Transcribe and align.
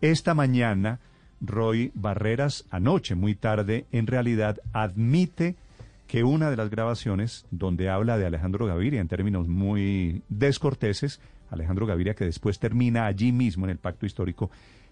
Esta 0.00 0.34
mañana, 0.34 1.00
Roy 1.40 1.90
Barreras, 1.94 2.66
anoche 2.70 3.16
muy 3.16 3.34
tarde, 3.34 3.86
en 3.90 4.06
realidad 4.06 4.60
admite 4.72 5.56
que 6.06 6.22
una 6.22 6.50
de 6.50 6.56
las 6.56 6.70
grabaciones 6.70 7.46
donde 7.50 7.88
habla 7.88 8.16
de 8.16 8.24
Alejandro 8.24 8.66
Gaviria 8.66 9.00
en 9.00 9.08
términos 9.08 9.48
muy 9.48 10.22
descorteses, 10.28 11.20
Alejandro 11.50 11.86
Gaviria 11.86 12.14
que 12.14 12.24
después 12.24 12.60
termina 12.60 13.06
allí 13.06 13.32
mismo 13.32 13.66
en 13.66 13.70
el 13.70 13.78
pacto 13.78 14.06
histórico, 14.06 14.50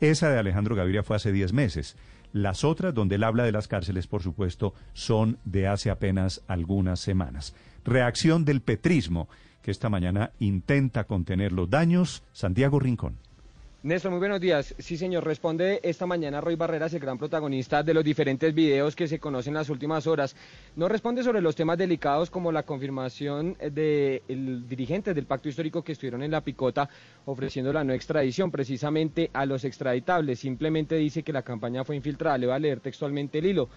esa 0.00 0.30
de 0.30 0.38
Alejandro 0.38 0.74
Gaviria 0.74 1.02
fue 1.02 1.16
hace 1.16 1.32
10 1.32 1.52
meses. 1.52 1.96
Las 2.32 2.64
otras, 2.64 2.92
donde 2.92 3.14
él 3.14 3.24
habla 3.24 3.44
de 3.44 3.52
las 3.52 3.68
cárceles, 3.68 4.06
por 4.06 4.22
supuesto, 4.22 4.74
son 4.92 5.38
de 5.44 5.66
hace 5.66 5.90
apenas 5.90 6.42
algunas 6.46 7.00
semanas. 7.00 7.54
Reacción 7.84 8.44
del 8.44 8.60
petrismo, 8.60 9.28
que 9.62 9.70
esta 9.70 9.88
mañana 9.88 10.32
intenta 10.38 11.04
contener 11.04 11.52
los 11.52 11.70
daños. 11.70 12.22
Santiago 12.32 12.78
Rincón. 12.78 13.27
Néstor, 13.80 14.10
muy 14.10 14.18
buenos 14.18 14.40
días. 14.40 14.74
Sí, 14.78 14.96
señor, 14.96 15.24
responde 15.24 15.78
esta 15.84 16.04
mañana 16.04 16.40
Roy 16.40 16.56
Barreras, 16.56 16.92
el 16.94 16.98
gran 16.98 17.16
protagonista 17.16 17.84
de 17.84 17.94
los 17.94 18.02
diferentes 18.02 18.52
videos 18.52 18.96
que 18.96 19.06
se 19.06 19.20
conocen 19.20 19.52
en 19.52 19.58
las 19.58 19.70
últimas 19.70 20.08
horas. 20.08 20.34
No 20.74 20.88
responde 20.88 21.22
sobre 21.22 21.40
los 21.40 21.54
temas 21.54 21.78
delicados 21.78 22.28
como 22.28 22.50
la 22.50 22.64
confirmación 22.64 23.56
del 23.70 24.68
dirigente 24.68 25.14
del 25.14 25.26
pacto 25.26 25.48
histórico 25.48 25.84
que 25.84 25.92
estuvieron 25.92 26.24
en 26.24 26.32
la 26.32 26.40
picota 26.40 26.90
ofreciendo 27.24 27.72
la 27.72 27.84
no 27.84 27.92
extradición 27.92 28.50
precisamente 28.50 29.30
a 29.32 29.46
los 29.46 29.64
extraditables. 29.64 30.40
Simplemente 30.40 30.96
dice 30.96 31.22
que 31.22 31.32
la 31.32 31.42
campaña 31.42 31.84
fue 31.84 31.94
infiltrada. 31.94 32.36
Le 32.36 32.48
va 32.48 32.56
a 32.56 32.58
leer 32.58 32.80
textualmente 32.80 33.38
el 33.38 33.46
hilo. 33.46 33.68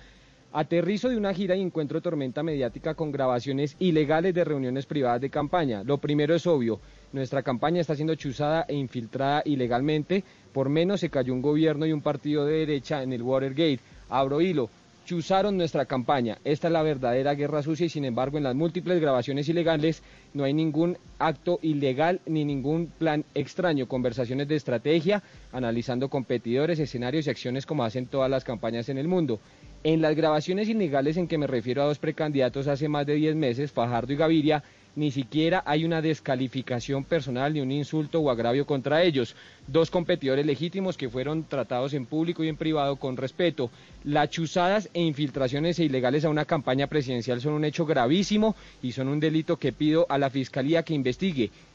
Aterrizo 0.53 1.07
de 1.07 1.15
una 1.15 1.33
gira 1.33 1.55
y 1.55 1.61
encuentro 1.61 2.01
tormenta 2.01 2.43
mediática 2.43 2.93
con 2.93 3.13
grabaciones 3.13 3.77
ilegales 3.79 4.33
de 4.33 4.43
reuniones 4.43 4.85
privadas 4.85 5.21
de 5.21 5.29
campaña. 5.29 5.81
Lo 5.85 5.97
primero 5.97 6.35
es 6.35 6.45
obvio, 6.45 6.81
nuestra 7.13 7.41
campaña 7.41 7.79
está 7.79 7.95
siendo 7.95 8.15
chuzada 8.15 8.65
e 8.67 8.75
infiltrada 8.75 9.43
ilegalmente. 9.45 10.25
Por 10.51 10.67
menos 10.67 10.99
se 10.99 11.09
cayó 11.09 11.33
un 11.33 11.41
gobierno 11.41 11.85
y 11.85 11.93
un 11.93 12.01
partido 12.01 12.45
de 12.45 12.65
derecha 12.65 13.01
en 13.01 13.13
el 13.13 13.21
Watergate. 13.21 13.79
Abro 14.09 14.41
hilo. 14.41 14.69
Chuzaron 15.05 15.57
nuestra 15.57 15.85
campaña. 15.85 16.37
Esta 16.43 16.67
es 16.67 16.73
la 16.73 16.83
verdadera 16.83 17.33
guerra 17.33 17.63
sucia 17.63 17.85
y 17.85 17.89
sin 17.89 18.05
embargo 18.05 18.37
en 18.37 18.43
las 18.43 18.55
múltiples 18.55 19.01
grabaciones 19.01 19.49
ilegales 19.49 20.03
no 20.33 20.43
hay 20.43 20.53
ningún 20.53 20.97
acto 21.17 21.59
ilegal 21.63 22.21
ni 22.27 22.45
ningún 22.45 22.87
plan 22.87 23.25
extraño. 23.33 23.87
Conversaciones 23.87 24.47
de 24.47 24.55
estrategia, 24.55 25.23
analizando 25.51 26.09
competidores, 26.09 26.79
escenarios 26.79 27.25
y 27.25 27.31
acciones 27.31 27.65
como 27.65 27.83
hacen 27.83 28.05
todas 28.05 28.29
las 28.29 28.43
campañas 28.43 28.89
en 28.89 28.99
el 28.99 29.07
mundo. 29.07 29.39
En 29.83 30.01
las 30.01 30.15
grabaciones 30.15 30.69
ilegales 30.69 31.17
en 31.17 31.27
que 31.27 31.39
me 31.39 31.47
refiero 31.47 31.81
a 31.81 31.85
dos 31.85 31.97
precandidatos 31.97 32.67
hace 32.67 32.87
más 32.87 33.07
de 33.07 33.15
10 33.15 33.35
meses, 33.35 33.71
Fajardo 33.71 34.13
y 34.13 34.17
Gaviria, 34.17 34.63
ni 34.95 35.11
siquiera 35.11 35.63
hay 35.65 35.85
una 35.85 36.01
descalificación 36.01 37.03
personal 37.03 37.53
ni 37.53 37.61
un 37.61 37.71
insulto 37.71 38.19
o 38.19 38.29
agravio 38.29 38.65
contra 38.65 39.03
ellos. 39.03 39.35
Dos 39.67 39.89
competidores 39.89 40.45
legítimos 40.45 40.97
que 40.97 41.09
fueron 41.09 41.43
tratados 41.43 41.93
en 41.93 42.05
público 42.05 42.43
y 42.43 42.49
en 42.49 42.57
privado 42.57 42.97
con 42.97 43.17
respeto. 43.17 43.71
Las 44.03 44.29
chuzadas 44.29 44.89
e 44.93 45.01
infiltraciones 45.01 45.79
ilegales 45.79 46.25
a 46.25 46.29
una 46.29 46.45
campaña 46.45 46.87
presidencial 46.87 47.39
son 47.41 47.53
un 47.53 47.65
hecho 47.65 47.85
gravísimo 47.85 48.55
y 48.81 48.91
son 48.91 49.07
un 49.07 49.19
delito 49.19 49.57
que 49.57 49.71
pido 49.71 50.05
a 50.09 50.17
la 50.17 50.29
Fiscalía 50.29 50.83
que 50.83 50.93
investigue 50.93 51.51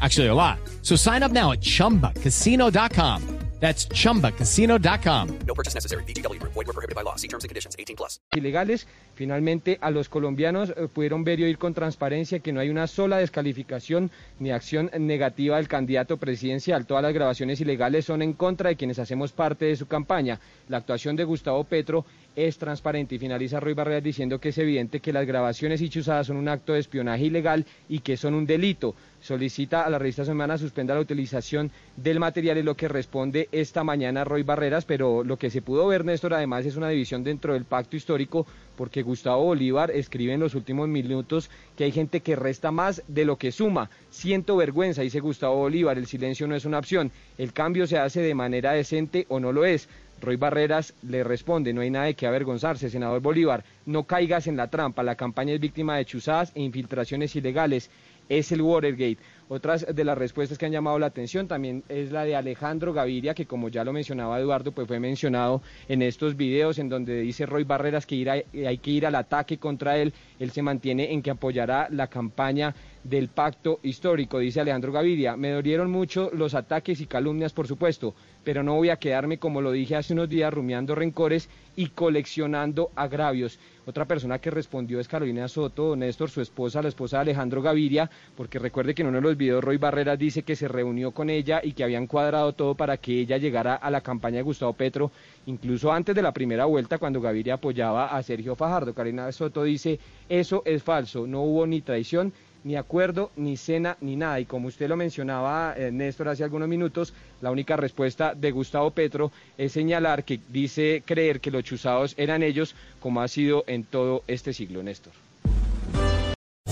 Actually, 0.00 0.28
a 0.28 0.34
lot. 0.34 0.58
So 0.82 0.96
sign 0.96 1.22
up 1.22 1.32
now 1.32 1.52
at 1.52 1.60
chumbacasino.com. 1.60 3.40
That's 3.60 3.88
chumbacasino.com. 3.88 5.38
No 5.46 5.54
purchase 5.54 5.74
necessary. 5.74 6.02
BGW. 6.04 6.42
Void 6.42 6.66
were 6.66 6.72
prohibited 6.72 6.96
by 6.96 7.02
law. 7.02 7.16
See 7.16 7.28
terms 7.28 7.44
and 7.44 7.50
conditions 7.50 7.76
18 7.78 7.94
plus. 7.94 8.18
Ilegales, 8.34 8.86
finalmente 9.14 9.76
a 9.82 9.90
los 9.90 10.08
colombianos 10.08 10.70
eh, 10.70 10.88
pudieron 10.88 11.24
ver 11.24 11.40
y 11.40 11.44
oír 11.44 11.58
con 11.58 11.74
transparencia 11.74 12.40
que 12.40 12.54
no 12.54 12.60
hay 12.60 12.70
una 12.70 12.86
sola 12.86 13.18
descalificación 13.18 14.10
ni 14.38 14.50
acción 14.50 14.90
negativa 14.98 15.58
del 15.58 15.68
candidato 15.68 16.16
presidencial. 16.16 16.86
Todas 16.86 17.02
las 17.02 17.12
grabaciones 17.12 17.60
ilegales 17.60 18.06
son 18.06 18.22
en 18.22 18.32
contra 18.32 18.70
de 18.70 18.76
quienes 18.76 18.98
hacemos 18.98 19.32
parte 19.32 19.66
de 19.66 19.76
su 19.76 19.86
campaña. 19.86 20.40
La 20.68 20.78
actuación 20.78 21.14
de 21.16 21.24
Gustavo 21.24 21.64
Petro 21.64 22.06
es 22.36 22.58
transparente 22.58 23.14
y 23.14 23.18
finaliza 23.18 23.60
Roy 23.60 23.74
Barreras 23.74 24.02
diciendo 24.02 24.40
que 24.40 24.50
es 24.50 24.58
evidente 24.58 25.00
que 25.00 25.12
las 25.12 25.26
grabaciones 25.26 25.80
y 25.82 25.88
chuzadas 25.88 26.26
son 26.28 26.36
un 26.36 26.48
acto 26.48 26.72
de 26.72 26.80
espionaje 26.80 27.24
ilegal 27.24 27.66
y 27.88 28.00
que 28.00 28.16
son 28.16 28.34
un 28.34 28.46
delito. 28.46 28.94
Solicita 29.20 29.82
a 29.82 29.90
la 29.90 29.98
revista 29.98 30.24
Semana 30.24 30.56
suspenda 30.56 30.94
la 30.94 31.00
utilización 31.00 31.70
del 31.96 32.20
material 32.20 32.56
y 32.58 32.62
lo 32.62 32.74
que 32.74 32.88
responde 32.88 33.48
esta 33.52 33.84
mañana 33.84 34.24
Roy 34.24 34.42
Barreras, 34.42 34.86
pero 34.86 35.22
lo 35.24 35.36
que 35.36 35.50
se 35.50 35.60
pudo 35.60 35.86
ver, 35.86 36.04
Néstor, 36.04 36.32
además 36.32 36.64
es 36.64 36.76
una 36.76 36.88
división 36.88 37.22
dentro 37.22 37.52
del 37.52 37.66
pacto 37.66 37.96
histórico 37.96 38.46
porque 38.76 39.02
Gustavo 39.02 39.44
Bolívar 39.44 39.90
escribe 39.90 40.32
en 40.32 40.40
los 40.40 40.54
últimos 40.54 40.88
minutos 40.88 41.50
que 41.76 41.84
hay 41.84 41.92
gente 41.92 42.20
que 42.20 42.34
resta 42.34 42.70
más 42.70 43.02
de 43.08 43.26
lo 43.26 43.36
que 43.36 43.52
suma. 43.52 43.90
Siento 44.08 44.56
vergüenza, 44.56 45.02
dice 45.02 45.20
Gustavo 45.20 45.56
Bolívar, 45.56 45.98
el 45.98 46.06
silencio 46.06 46.46
no 46.46 46.54
es 46.54 46.64
una 46.64 46.78
opción, 46.78 47.10
el 47.36 47.52
cambio 47.52 47.86
se 47.86 47.98
hace 47.98 48.22
de 48.22 48.34
manera 48.34 48.72
decente 48.72 49.26
o 49.28 49.38
no 49.38 49.52
lo 49.52 49.66
es. 49.66 49.88
Roy 50.20 50.36
Barreras 50.36 50.94
le 51.02 51.24
responde, 51.24 51.72
no 51.72 51.80
hay 51.80 51.90
nada 51.90 52.06
de 52.06 52.14
qué 52.14 52.26
avergonzarse, 52.26 52.90
senador 52.90 53.20
Bolívar, 53.20 53.64
no 53.86 54.04
caigas 54.04 54.46
en 54.46 54.56
la 54.56 54.68
trampa, 54.68 55.02
la 55.02 55.16
campaña 55.16 55.54
es 55.54 55.60
víctima 55.60 55.96
de 55.96 56.04
chuzadas 56.04 56.52
e 56.54 56.62
infiltraciones 56.62 57.34
ilegales, 57.36 57.90
es 58.28 58.52
el 58.52 58.62
Watergate. 58.62 59.18
Otras 59.52 59.84
de 59.92 60.04
las 60.04 60.16
respuestas 60.16 60.58
que 60.58 60.66
han 60.66 60.70
llamado 60.70 60.96
la 61.00 61.06
atención 61.06 61.48
también 61.48 61.82
es 61.88 62.12
la 62.12 62.24
de 62.24 62.36
Alejandro 62.36 62.92
Gaviria, 62.92 63.34
que 63.34 63.46
como 63.46 63.68
ya 63.68 63.82
lo 63.82 63.92
mencionaba 63.92 64.38
Eduardo, 64.38 64.70
pues 64.70 64.86
fue 64.86 65.00
mencionado 65.00 65.60
en 65.88 66.02
estos 66.02 66.36
videos 66.36 66.78
en 66.78 66.88
donde 66.88 67.20
dice 67.22 67.46
Roy 67.46 67.64
Barreras 67.64 68.06
que 68.06 68.44
hay 68.64 68.78
que 68.78 68.90
ir 68.92 69.06
al 69.06 69.16
ataque 69.16 69.58
contra 69.58 69.98
él. 69.98 70.14
Él 70.38 70.52
se 70.52 70.62
mantiene 70.62 71.12
en 71.12 71.20
que 71.20 71.32
apoyará 71.32 71.88
la 71.90 72.06
campaña 72.06 72.76
del 73.02 73.28
pacto 73.28 73.80
histórico, 73.82 74.38
dice 74.38 74.60
Alejandro 74.60 74.92
Gaviria. 74.92 75.36
Me 75.36 75.50
dolieron 75.50 75.90
mucho 75.90 76.30
los 76.32 76.54
ataques 76.54 77.00
y 77.00 77.06
calumnias, 77.06 77.52
por 77.52 77.66
supuesto, 77.66 78.14
pero 78.44 78.62
no 78.62 78.76
voy 78.76 78.90
a 78.90 78.98
quedarme, 78.98 79.38
como 79.38 79.60
lo 79.60 79.72
dije 79.72 79.96
hace 79.96 80.12
unos 80.12 80.28
días, 80.28 80.52
rumiando 80.52 80.94
rencores 80.94 81.48
y 81.76 81.88
coleccionando 81.88 82.90
agravios. 82.94 83.58
Otra 83.86 84.04
persona 84.04 84.38
que 84.38 84.50
respondió 84.50 85.00
es 85.00 85.08
Carolina 85.08 85.48
Soto, 85.48 85.96
Néstor, 85.96 86.30
su 86.30 86.40
esposa, 86.40 86.82
la 86.82 86.88
esposa 86.88 87.16
de 87.16 87.22
Alejandro 87.22 87.62
Gaviria, 87.62 88.10
porque 88.36 88.58
recuerde 88.58 88.94
que 88.94 89.02
en 89.02 89.08
uno 89.08 89.16
de 89.18 89.22
los 89.22 89.36
videos 89.40 89.64
Roy 89.64 89.78
Barreras 89.78 90.18
dice 90.18 90.42
que 90.42 90.54
se 90.54 90.68
reunió 90.68 91.10
con 91.10 91.30
ella 91.30 91.60
y 91.64 91.72
que 91.72 91.82
habían 91.82 92.06
cuadrado 92.06 92.52
todo 92.52 92.74
para 92.74 92.98
que 92.98 93.20
ella 93.20 93.38
llegara 93.38 93.74
a 93.74 93.90
la 93.90 94.02
campaña 94.02 94.36
de 94.36 94.42
Gustavo 94.42 94.74
Petro, 94.74 95.10
incluso 95.46 95.90
antes 95.90 96.14
de 96.14 96.22
la 96.22 96.32
primera 96.32 96.66
vuelta, 96.66 96.98
cuando 96.98 97.20
Gaviria 97.20 97.54
apoyaba 97.54 98.16
a 98.16 98.22
Sergio 98.22 98.54
Fajardo. 98.54 98.94
Carolina 98.94 99.32
Soto 99.32 99.64
dice, 99.64 99.98
eso 100.28 100.62
es 100.66 100.82
falso, 100.82 101.26
no 101.26 101.40
hubo 101.42 101.66
ni 101.66 101.80
traición 101.80 102.32
ni 102.62 102.76
acuerdo, 102.76 103.30
ni 103.36 103.56
cena, 103.56 103.96
ni 104.02 104.16
nada. 104.16 104.38
Y 104.38 104.44
como 104.44 104.68
usted 104.68 104.86
lo 104.86 104.96
mencionaba, 104.96 105.74
eh, 105.76 105.90
Néstor, 105.90 106.28
hace 106.28 106.44
algunos 106.44 106.68
minutos, 106.68 107.14
la 107.40 107.50
única 107.50 107.76
respuesta 107.76 108.34
de 108.34 108.50
Gustavo 108.50 108.90
Petro 108.90 109.32
es 109.56 109.72
señalar 109.72 110.24
que 110.24 110.38
dice 110.48 111.02
creer 111.06 111.40
que 111.40 111.50
los 111.50 111.64
chuzados 111.64 112.14
eran 112.18 112.42
ellos, 112.42 112.74
como 113.00 113.22
ha 113.22 113.28
sido 113.28 113.64
en 113.66 113.84
todo 113.84 114.22
este 114.26 114.52
siglo, 114.52 114.82
Néstor. 114.82 115.14